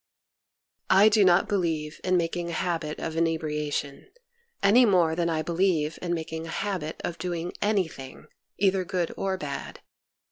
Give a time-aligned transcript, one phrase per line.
[0.89, 4.07] I do not believe in making a habit of inebriation,
[4.63, 8.25] any more than I believe in making a habit of doing anything,
[8.57, 9.81] either good or bad.